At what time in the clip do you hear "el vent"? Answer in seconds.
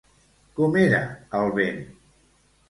1.41-1.79